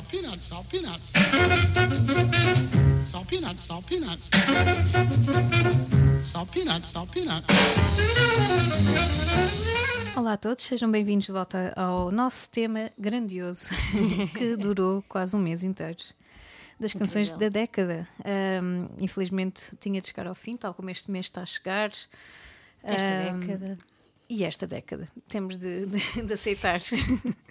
[0.00, 1.10] salt peanuts, salt peanuts.
[3.10, 4.28] Salt peanuts, salt peanuts.
[6.24, 7.46] Salt peanuts, salt peanuts.
[10.16, 13.70] Olá a todos, sejam bem-vindos de volta ao nosso tema grandioso
[14.36, 15.98] que durou quase um mês inteiro.
[16.78, 17.50] Das canções Incrível.
[17.50, 18.08] da década.
[18.24, 21.90] Ahm, infelizmente tinha de chegar ao fim, tal como este mês está a chegar.
[22.82, 23.78] Esta Ahm, década.
[24.30, 25.08] E esta década.
[25.28, 26.80] Temos de, de- de aceitar.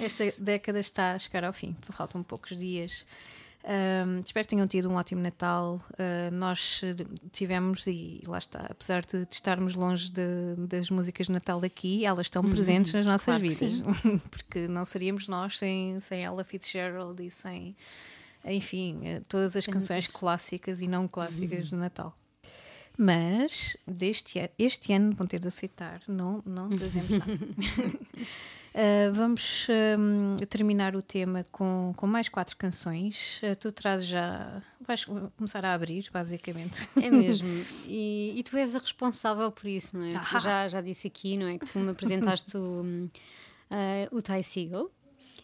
[0.00, 1.74] esta década está a chegar ao fim.
[1.92, 3.06] Faltam poucos dias.
[3.68, 5.80] Ahm, espero que tenham tido um ótimo Natal.
[5.98, 6.94] Ah, nós eh,
[7.32, 12.06] tivemos, e lá está, apesar de, de estarmos longe de- das músicas de Natal aqui,
[12.06, 13.40] elas estão presentes nas nossas Uhum.
[13.40, 14.20] claro vidas.
[14.30, 17.74] Porque não seríamos nós sem, sem Ella Fitzgerald e sem,
[18.44, 22.16] enfim, eh, todas as Sem canções clássicas e não clássicas de Natal.
[22.96, 27.24] Mas deste, este ano vão ter de aceitar, não, não trazemos nada.
[28.76, 29.66] Uh, vamos
[29.98, 33.40] um, terminar o tema com, com mais quatro canções.
[33.42, 34.62] Uh, tu trazes já.
[34.86, 36.86] Vais começar a abrir, basicamente.
[37.02, 37.48] É mesmo.
[37.88, 40.12] E, e tu és a responsável por isso, não é?
[40.14, 40.38] Ah.
[40.38, 41.56] já, já disse aqui, não é?
[41.56, 43.08] Que tu me apresentaste o,
[43.70, 44.90] ah, o Ty Siegel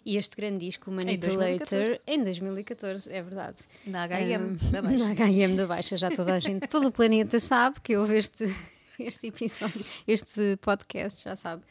[0.04, 2.00] e este grande disco, o Manipulator, 2014.
[2.06, 3.56] em 2014, é verdade.
[3.86, 4.98] Na HM Hum, da Baixa.
[5.08, 8.44] Na HM da Baixa, já toda a gente, todo o planeta sabe que houve este,
[8.98, 11.62] este episódio, este podcast, já sabe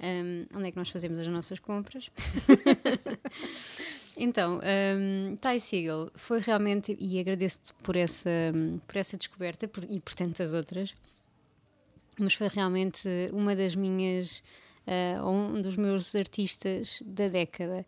[0.00, 2.10] hum, onde é que nós fazemos as nossas compras.
[4.16, 8.30] então, um, Ty Siegel foi realmente, e agradeço-te por essa,
[8.86, 10.94] por essa descoberta por- e por tantas outras,
[12.18, 14.42] mas foi realmente uma das minhas,
[15.24, 17.84] ou um dos meus artistas da década.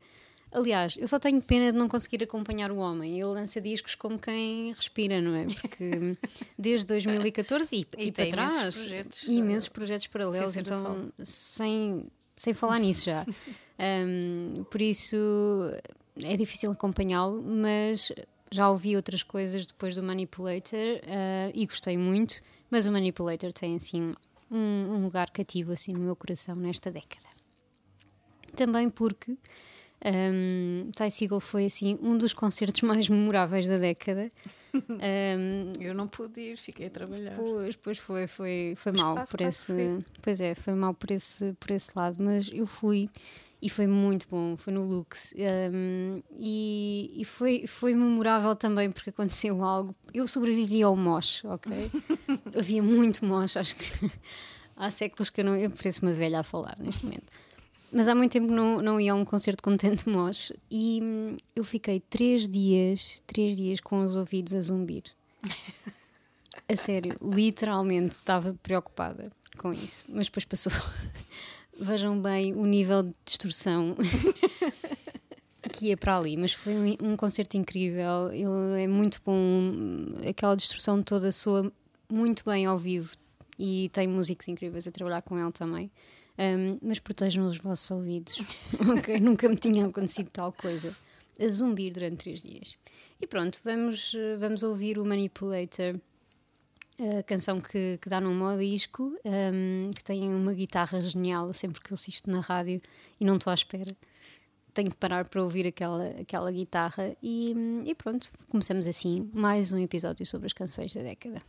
[0.53, 3.15] Aliás, eu só tenho pena de não conseguir acompanhar o homem.
[3.15, 5.47] Ele lança discos como quem respira, não é?
[5.47, 6.17] Porque
[6.59, 12.05] desde 2014 e, E e, para imensos trás, projetos, imensos projetos paralelos, sem então sem,
[12.37, 13.27] sem falar nisso já.
[13.79, 15.17] Um, por isso
[16.25, 18.11] é difícil acompanhá-lo, mas
[18.51, 22.41] já ouvi outras coisas depois do Manipulator uh, e gostei muito.
[22.71, 24.15] Mas o Manipulator tem assim
[24.51, 27.29] um, um lugar cativo assim no meu coração nesta década.
[28.55, 29.37] Também porque
[30.07, 34.31] um, Ty Siegel foi assim um dos concertos mais memoráveis da década.
[34.75, 37.35] Um, Eu não pude ir, fiquei a trabalhar.
[37.35, 39.67] Pois, pois foi, foi, foi Mas mal por esse.
[39.67, 40.05] fui.
[40.23, 43.09] Pois é, foi mal por esse, por esse lado, mas eu fui
[43.61, 45.33] e foi muito bom, foi no Lux
[45.73, 49.95] um, e, e foi, foi memorável também porque aconteceu algo.
[50.13, 51.73] Eu sobrevivi ao mosh, ok?
[52.57, 54.11] Havia muito mosh, acho que
[54.77, 55.57] há séculos que eu não.
[55.57, 57.33] Eu pareço uma velha a falar neste momento.
[57.97, 61.37] Mas há muito tempo não, não ia a um concerto com tanto mosh e hum,
[61.57, 65.05] eu fiquei três dias, três dias com os ouvidos a zumbir.
[66.69, 70.73] A sério, literalmente estava preocupada com isso, mas depois passou.
[71.81, 73.97] Vejam bem o nível de distorção
[75.73, 78.31] que ia para ali, mas foi um, um concerto incrível.
[78.31, 79.41] Ele é muito bom,
[80.29, 81.73] aquela distorção toda soa
[82.13, 83.17] muito bem ao vivo
[83.59, 85.91] e tem músicos incríveis a trabalhar com ele também.
[86.39, 88.43] Um, mas protejam os vossos ouvidos,
[88.99, 89.19] ok?
[89.21, 90.95] Nunca me tinha acontecido tal coisa.
[91.39, 92.77] A zumbir durante três dias.
[93.21, 95.99] E pronto, vamos, vamos ouvir o Manipulator
[96.99, 101.83] a canção que, que dá num mau disco, um, que tem uma guitarra genial, sempre
[101.83, 102.81] que eu assisto na rádio
[103.21, 103.95] e não estou à espera.
[104.73, 107.55] Tenho que parar para ouvir aquela, aquela guitarra e,
[107.85, 111.43] e pronto, começamos assim mais um episódio sobre as canções da década.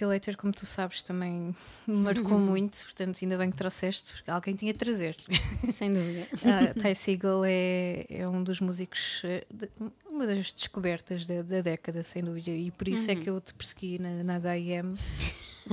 [0.00, 1.54] Manipulator, como tu sabes, também
[1.86, 5.16] me marcou muito, portanto, ainda bem que trouxeste, porque alguém tinha de trazer.
[5.72, 6.26] Sem dúvida.
[6.32, 9.68] uh, Ty Segall é, é um dos músicos, eh, de,
[10.10, 13.18] uma das descobertas da, da, década, sem dúvida, e por isso uhum.
[13.18, 14.94] é que eu te persegui na, na HM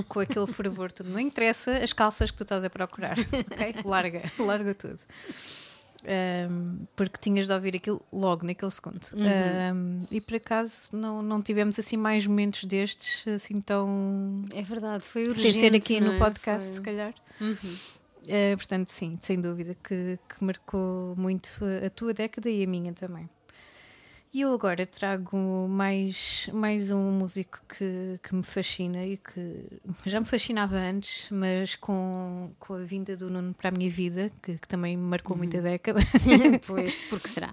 [0.06, 0.92] com aquele fervor.
[0.92, 3.74] Tudo não interessa as calças que tu estás a procurar, ok?
[3.84, 5.00] Larga, larga tudo
[6.08, 9.04] um, porque tinhas de ouvir aquilo logo naquele segundo.
[9.12, 9.76] Uhum.
[9.76, 14.42] Um, e por acaso não, não tivemos assim mais momentos destes assim tão.
[14.54, 15.52] É verdade, foi urgente.
[15.52, 16.18] Sem ser aqui no é?
[16.18, 16.76] podcast, foi...
[16.76, 17.14] se calhar.
[17.40, 17.76] Uhum.
[18.24, 21.50] Uh, portanto, sim, sem dúvida que, que marcou muito
[21.84, 23.28] a tua década e a minha também.
[24.30, 29.64] E eu agora trago mais, mais um músico que, que me fascina e que
[30.04, 34.30] já me fascinava antes, mas com, com a vinda do Nuno para a minha vida,
[34.42, 35.38] que, que também me marcou uhum.
[35.38, 36.00] muita década.
[36.66, 37.50] pois, porque será?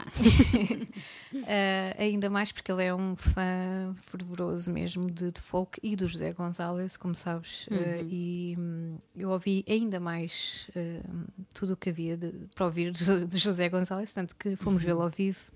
[1.34, 1.38] uh,
[1.98, 6.34] ainda mais porque ele é um fã fervoroso mesmo de, de folk e do José
[6.34, 7.78] Gonzalez, como sabes, uhum.
[7.78, 12.92] uh, e um, eu ouvi ainda mais uh, tudo o que havia de, para ouvir
[12.92, 14.88] de, de José Gonzalez, tanto que fomos uhum.
[14.88, 15.55] vê-lo ao vivo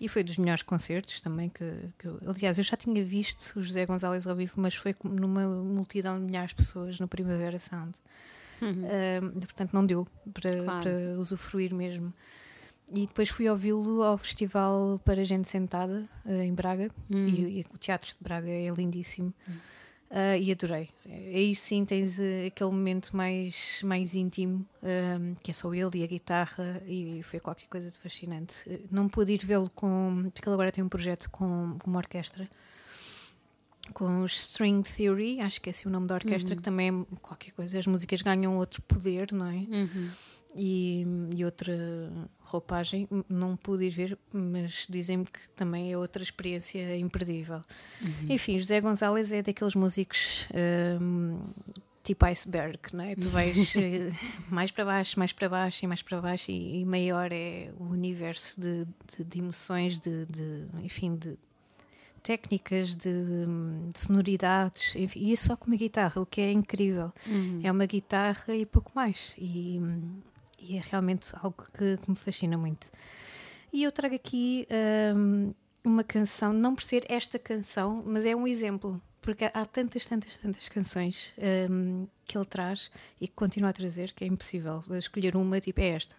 [0.00, 1.64] e foi dos melhores concertos também que,
[1.98, 5.46] que eu, aliás eu já tinha visto o José Gonzalez ao vivo mas foi numa
[5.46, 7.98] multidão de milhares de pessoas no Primavera Sound
[8.60, 8.84] uhum.
[8.84, 10.82] uh, portanto não deu para, claro.
[10.82, 12.12] para usufruir mesmo
[12.94, 17.28] e depois fui ouvi-lo ao festival para gente sentada uh, em Braga uhum.
[17.28, 19.54] e, e, o teatro de Braga é lindíssimo uhum.
[20.08, 20.88] Uh, e adorei.
[21.04, 26.04] Aí sim tens uh, aquele momento mais, mais íntimo, um, que é só ele e
[26.04, 28.68] a guitarra, e foi qualquer coisa de fascinante.
[28.68, 30.30] Uh, não pude ir vê-lo com.
[30.32, 32.48] Porque ele agora tem um projeto com, com uma orquestra,
[33.92, 36.56] com os String Theory, acho que é assim o nome da orquestra, uhum.
[36.56, 37.76] que também é qualquer coisa.
[37.76, 39.56] As músicas ganham outro poder, não é?
[39.56, 40.10] Uhum
[40.56, 41.74] e, e, outra
[42.40, 43.08] roupagem.
[43.28, 47.60] Não pude ir ver, mas dizem-me que também é outra experiência imperdível.
[48.00, 48.26] Uhum.
[48.30, 50.48] Enfim, José Gonzalez é daqueles músicos.
[51.00, 51.38] Um,
[52.02, 53.16] tipo iceberg, não é?
[53.16, 54.12] Tu vais eh,
[54.48, 57.84] mais para baixo, mais para baixo e mais para baixo e, e maior é o
[57.84, 58.86] universo de,
[59.16, 61.36] de, de emoções, de, de, enfim, de
[62.22, 63.12] técnicas, de,
[63.92, 67.12] de sonoridades, enfim, e isso só com uma guitarra, o que é incrível.
[67.24, 67.60] Uhum.
[67.62, 69.32] É uma guitarra e pouco mais.
[69.38, 69.80] E,
[70.68, 72.90] e é realmente algo que, que, me fascina muito.
[73.72, 74.66] E eu trago aqui
[75.14, 75.54] um,
[75.84, 80.38] uma canção, não por ser esta canção, mas é um exemplo, porque há tantas, tantas,
[80.38, 81.34] tantas canções
[81.70, 85.80] um, que ele traz e que continua a trazer que é impossível escolher uma, tipo,
[85.80, 86.16] é esta.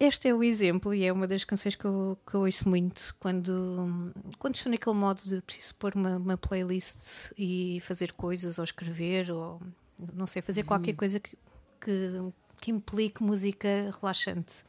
[0.00, 3.14] Este é o exemplo e é uma das canções que eu, que eu ouço muito
[3.20, 8.64] quando, quando estou naquele modo de preciso pôr uma, uma playlist e fazer coisas ou
[8.64, 9.60] escrever ou
[10.12, 10.96] não sei, fazer qualquer uhum.
[10.96, 11.38] coisa que,
[11.80, 14.64] que que implique música relaxante.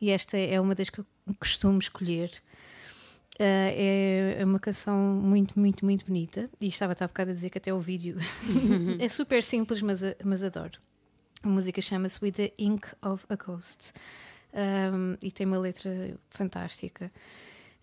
[0.00, 1.06] E esta é uma das que eu
[1.38, 2.30] costumo escolher.
[3.34, 6.48] Uh, é uma canção muito, muito, muito bonita.
[6.60, 8.16] E estava há bocado a dizer que até o vídeo
[8.98, 10.78] é super simples, mas, mas adoro.
[11.42, 13.92] A música chama-se With the Ink of a Ghost.
[14.52, 15.90] Um, e tem uma letra
[16.28, 17.10] fantástica.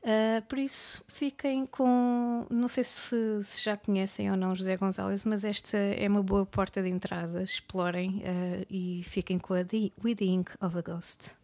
[0.07, 2.45] Uh, por isso, fiquem com.
[2.49, 6.45] Não sei se, se, já conhecem ou não José Gonzalez, mas esta é uma boa
[6.45, 7.43] porta de entrada.
[7.43, 11.36] Explorem uh, e fiquem com a The, With the Ink of a Ghost.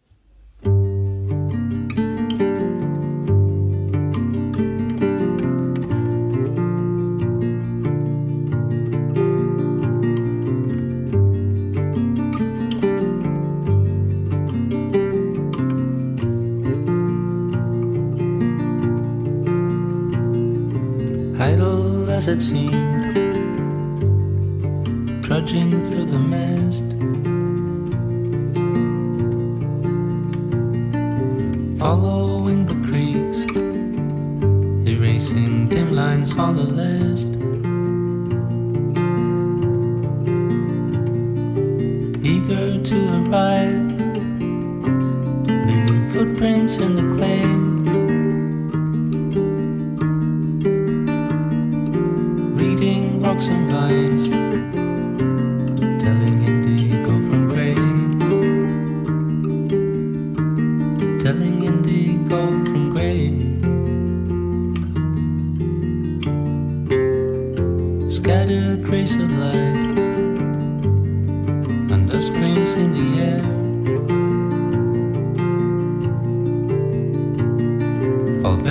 [22.34, 23.34] It seemed,
[25.24, 26.84] trudging through the mist.
[31.78, 33.38] Following the creeks,
[34.88, 37.43] erasing dim lines on the list.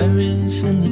[0.03, 0.82] sirens and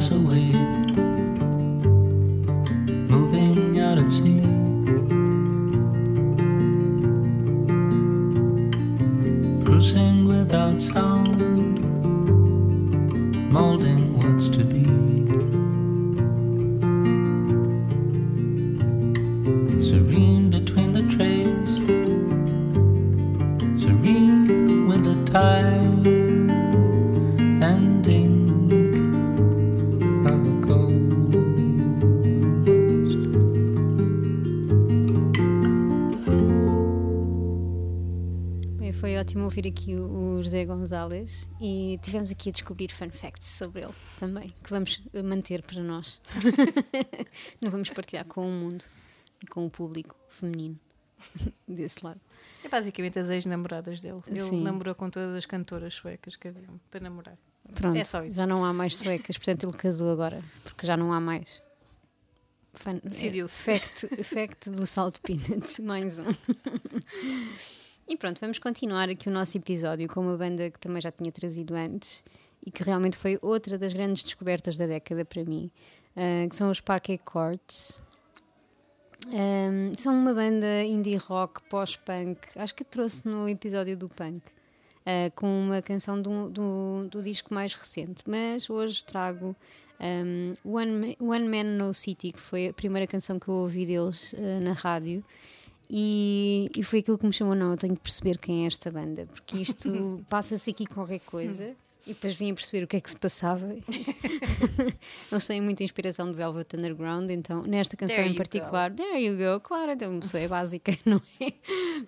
[0.00, 0.69] idle as
[39.50, 44.54] ouvir aqui o José Gonzalez e tivemos aqui a descobrir fun facts sobre ele também,
[44.62, 46.20] que vamos manter para nós.
[47.60, 48.84] Não vamos partilhar com o mundo
[49.42, 50.78] e com o público feminino
[51.66, 52.20] desse lado.
[52.64, 54.20] É basicamente as ex-namoradas dele.
[54.28, 54.62] Ele Sim.
[54.62, 57.36] namorou com todas as cantoras suecas que haviam para namorar.
[57.74, 58.36] Pronto, É só isso.
[58.36, 61.60] já não há mais suecas, portanto ele casou agora, porque já não há mais.
[62.72, 63.68] Fun- Decidiu-se.
[63.70, 66.24] é, Fact, fact do Salt Peanut, mais um.
[68.10, 71.30] E pronto, vamos continuar aqui o nosso episódio com uma banda que também já tinha
[71.30, 72.24] trazido antes
[72.66, 75.70] e que realmente foi outra das grandes descobertas da década para mim,
[76.16, 78.02] ah, que são os Parquet Courts.
[79.28, 85.30] Um, são uma banda indie rock, pós-punk, acho que trouxe no episódio do punk, uh,
[85.36, 88.24] com uma canção do, do, do disco mais recente.
[88.26, 89.54] Mas hoje trago
[90.00, 94.32] um, One, One Man No City, que foi a primeira canção que eu ouvi deles
[94.32, 95.24] uh, na rádio.
[95.92, 98.90] E, e foi aquilo que me chamou, não, eu tenho que perceber quem é esta
[98.92, 101.74] banda, porque isto passa-se aqui qualquer coisa.
[102.06, 103.76] E depois vim a perceber o que é que se passava.
[105.30, 109.60] Eles têm muita inspiração de Velvet Underground, então nesta canção em particular, there you go,
[109.60, 111.52] claro, então uma pessoa é básica, não é?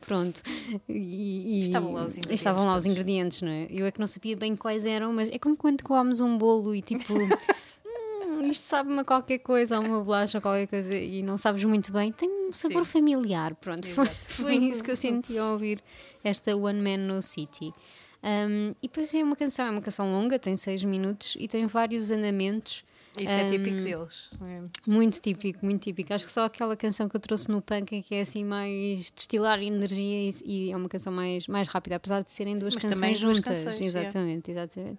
[0.01, 0.41] Pronto.
[0.89, 3.67] E, e- Estavam lá os ingredientes Estavam lá os ingredientes, não é?
[3.71, 6.75] Eu é que não sabia bem quais eram, mas é como quando comes um bolo
[6.75, 7.13] e tipo.
[8.43, 11.93] "Hum, Isto sabe-me qualquer coisa, ou uma bolacha ou qualquer coisa, e não sabes muito
[11.93, 12.93] bem, tem um sabor Sim.
[12.93, 13.55] familiar.
[13.55, 15.83] Pronto, foi, foi isso que eu senti ao ouvir
[16.25, 17.73] esta One Man No City.
[18.23, 21.67] Um, e depois é uma canção, é uma canção longa, tem seis minutos e tem
[21.67, 22.85] vários andamentos
[23.19, 24.31] Isso é típico deles.
[24.41, 24.91] É.
[24.91, 26.15] Muito típico, muito típico.
[26.15, 29.11] Acho que só aquela canção que eu trouxe no punk é que é assim mais
[29.11, 32.83] destilar energia e, e é uma canção mais, mais rápida, apesar de serem duas Mas
[32.83, 33.65] canções também duas juntas.
[33.65, 33.85] canções, é.
[33.85, 34.99] exatamente, exatamente.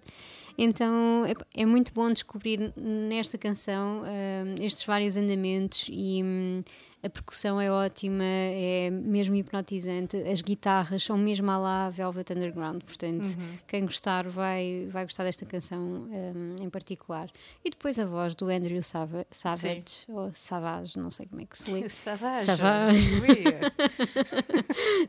[0.56, 6.62] Então é, é muito bom descobrir nesta canção hum, estes vários andamentos e hum,
[7.04, 12.82] a percussão é ótima, é mesmo hipnotizante, as guitarras são mesmo à lá Velvet Underground,
[12.82, 13.58] portanto, Uhum.
[13.66, 17.28] quem gostar vai, vai gostar desta canção hum, em particular.
[17.64, 21.58] E depois a voz do Andrew Sava- Savage, ou Savage, não sei como é que
[21.58, 21.88] se lê.
[22.04, 22.44] Savage.
[22.46, 23.10] Savage.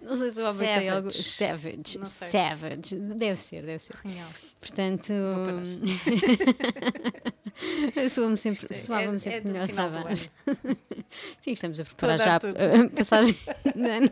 [0.02, 0.90] Não sei se eu abatei Savage.
[0.90, 1.10] algo.
[1.12, 2.00] Savage.
[2.06, 2.96] Savage.
[3.16, 3.96] Deve ser, deve ser.
[4.04, 4.30] Genial.
[4.60, 5.14] Portanto,
[8.10, 10.16] soa-me sempre, é- soava-me é- sempre é melhor.
[11.40, 12.56] Sim, estamos a preparar já tudo.
[12.60, 13.36] a passagem
[13.76, 14.12] de ano.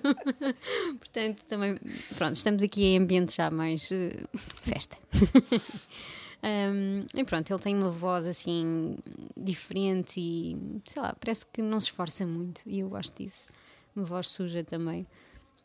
[1.00, 1.78] Portanto, também,
[2.16, 4.24] pronto, estamos aqui em ambiente já mais eh,
[4.64, 4.98] festa.
[6.44, 8.98] Um, e pronto, ele tem uma voz assim
[9.38, 13.46] diferente e sei lá, parece que não se esforça muito e eu gosto disso.
[13.96, 15.08] Uma voz suja também.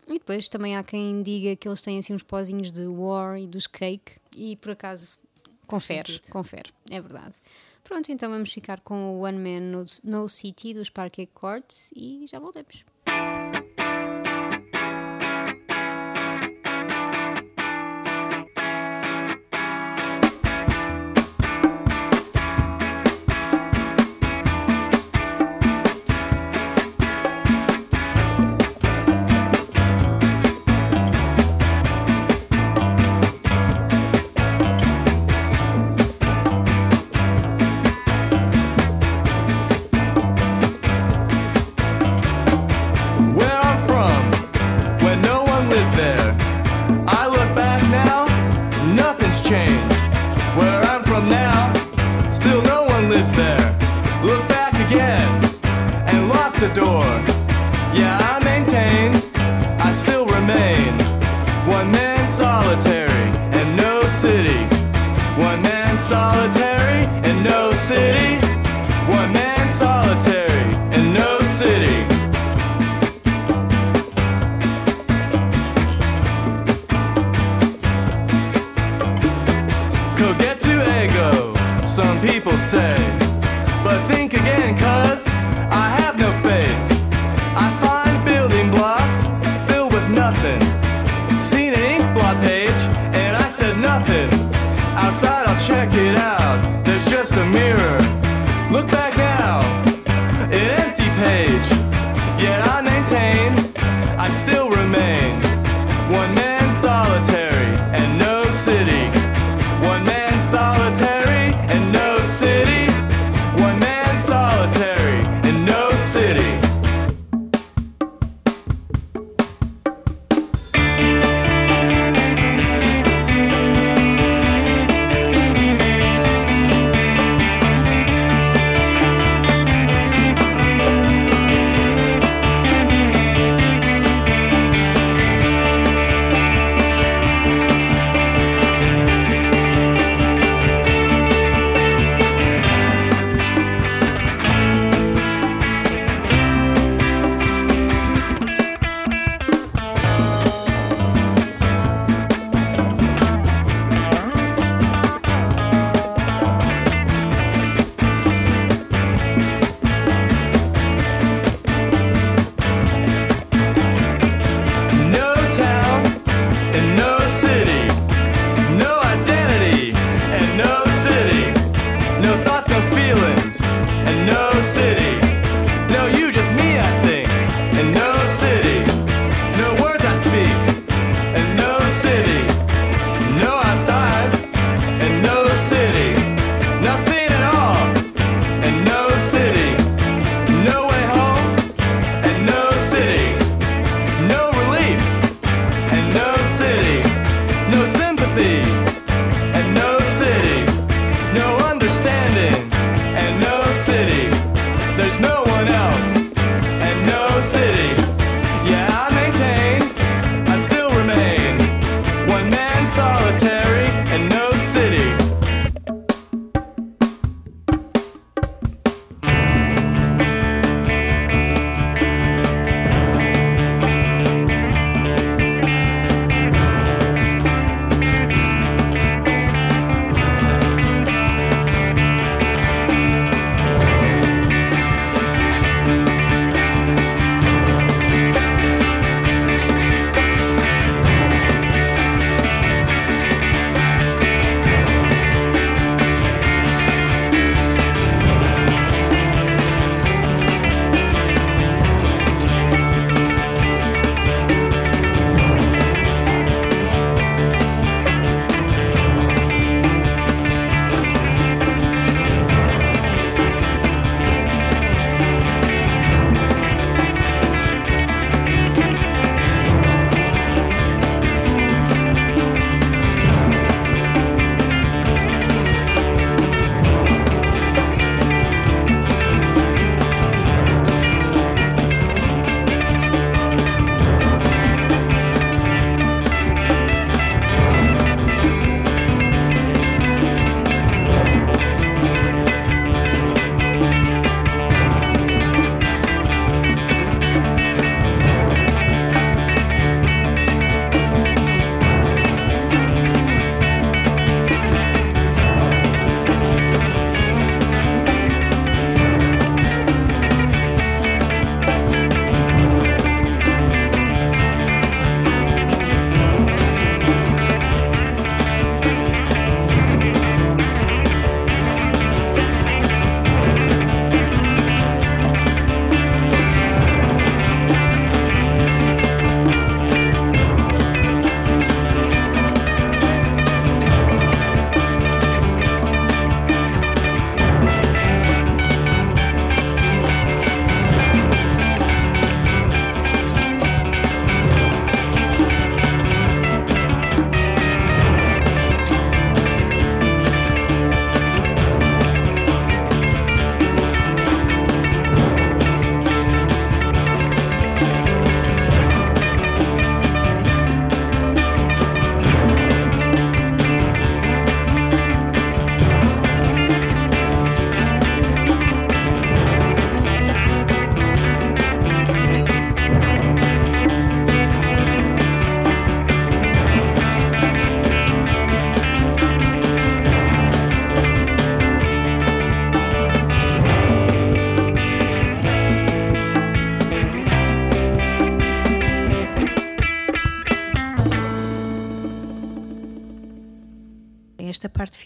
[0.07, 3.47] E depois também há quem diga que eles têm assim uns pozinhos de War e
[3.47, 5.19] dos Cake e por acaso
[5.67, 7.35] confere, confere, é verdade.
[7.89, 12.27] Pronto, então vamos ficar com o One Man No, no City dos Parquet Courts e
[12.27, 12.85] já voltamos.
[95.29, 96.68] Outside, I'll check it out.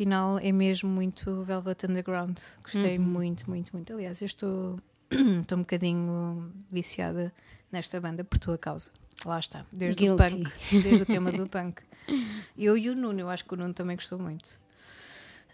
[0.05, 2.39] Final é mesmo muito Velvet Underground.
[2.63, 3.05] Gostei Uhum.
[3.05, 3.93] muito, muito, muito.
[3.93, 4.79] Aliás, eu estou,
[5.41, 7.33] estou um bocadinho viciada
[7.71, 8.91] nesta banda por tua causa.
[9.25, 10.37] Lá está, desde o Guilty.
[10.37, 11.81] punk, desde o tema do punk.
[12.59, 14.61] Eu e o Nuno, eu acho que o Nuno também gostou muito.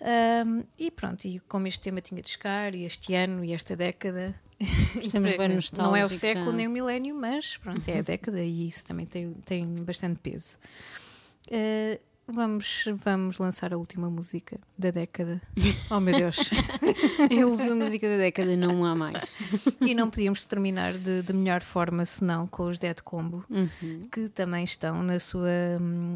[0.01, 3.77] Ahm, e pronto, e como este tema tinha de chegar, e este ano e esta
[3.77, 4.35] década,
[5.01, 6.57] Estamos bem não é o século já.
[6.57, 10.57] nem o milénio, mas pronto, é a década e isso também tem, tem bastante peso.
[11.49, 12.01] Uh,
[12.33, 15.41] vamos, vamos lançar a última música da década.
[15.91, 16.51] Oh meu Deus!
[17.31, 19.35] A última música da década, não há mais.
[19.81, 24.03] e não podíamos terminar de, de melhor forma senão com os Dead Combo, Uhum.
[24.13, 25.49] que também estão na sua,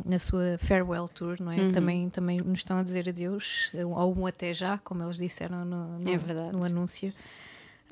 [0.05, 1.57] na sua farewell tour, não é?
[1.57, 1.72] Uhum.
[1.72, 5.98] Também, também nos estão a dizer adeus, ou um até já, como eles disseram no,
[5.98, 7.12] no, É no anúncio.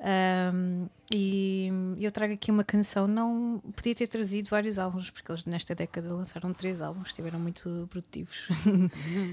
[0.01, 3.07] Um, e eu trago aqui uma canção.
[3.07, 7.87] Não podia ter trazido vários álbuns, porque eles nesta década lançaram três álbuns, estiveram muito
[7.89, 8.47] produtivos.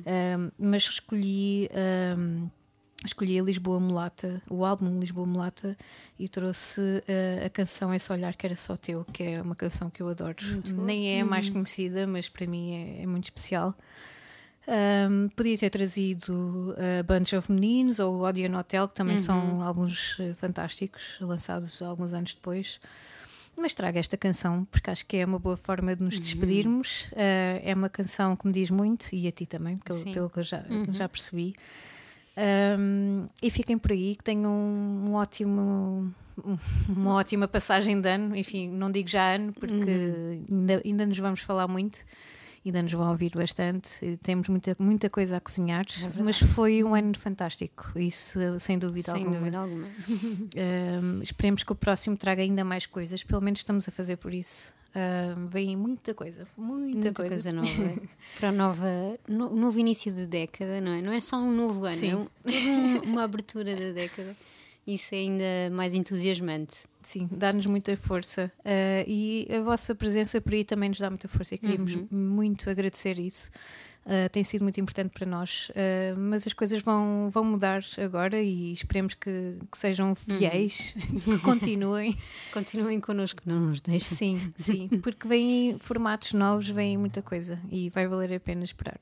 [0.09, 1.69] Um, mas escolhi,
[2.17, 2.49] um,
[3.05, 5.77] escolhi a Lisboa Mulata, o álbum Lisboa Mulata,
[6.19, 9.91] e trouxe uh, a canção Esse Olhar Que Era Só Teu, que é uma canção
[9.91, 10.37] que eu adoro.
[10.73, 13.75] Nem é a mais conhecida, mas para mim é, é muito especial.
[14.71, 19.63] Um, podia ter trazido a Bunch of Meninos ou o Odeon Hotel, que também são
[19.63, 22.79] álbuns eh, fantásticos, lançados alguns anos depois.
[23.59, 27.05] Mas trago esta canção porque acho que é uma boa forma de nos despedirmos.
[27.13, 30.39] Uh, é uma canção que me diz muito, e a ti também, pelo, pelo que
[30.39, 31.55] eu já, já percebi.
[32.79, 36.13] Um, e fiquem por aí, que tenham um ótimo,
[36.45, 38.37] um- uma ótima passagem de ano.
[38.37, 42.01] Enfim, não digo já ano, porque ainda, ainda nos vamos falar muito,
[42.69, 44.19] ainda nos vão ouvir bastante.
[44.23, 45.85] Temos muita, muita coisa a cozinhar,
[46.23, 49.39] mas foi um ano fantástico, isso sem dúvida Sem alguma.
[49.39, 49.87] dúvida alguma.
[51.03, 54.33] Um, esperemos que o próximo traga ainda mais coisas, pelo menos estamos a fazer por
[54.35, 54.73] isso.
[54.97, 57.35] Um, vem muita coisa, muita, Muita coisa.
[57.35, 58.01] coisa nova.
[58.41, 61.03] Para nova, no, novo início de década, não é?
[61.03, 62.11] Não é só um novo ano, Sim.
[62.11, 64.35] é um- toda um- uma abertura da década.
[64.89, 66.89] Isso é ainda mais entusiasmante.
[67.03, 71.29] Sim, dá-nos muita força uh, e a vossa presença por aí também nos dá muita
[71.29, 73.51] força e queríamos muito agradecer isso.
[74.07, 78.41] Uh, tem sido muito importante para nós, uh, mas as coisas vão, vão mudar agora
[78.41, 82.17] e esperemos que, que sejam fiéis, que continuem.
[82.51, 84.17] Continuem connosco, não nos deixem.
[84.17, 89.01] Sim, sim, porque vêm formatos novos, vem muita coisa e vai valer a pena esperar.